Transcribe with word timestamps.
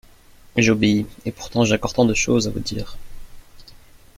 J’obéis… 0.57 1.05
et 1.25 1.31
pourtant 1.31 1.63
j’ai 1.63 1.75
encore 1.75 1.93
tant 1.93 2.05
de 2.05 2.15
choses 2.15 2.47
à 2.47 2.49
vous 2.49 2.59
dire… 2.59 2.97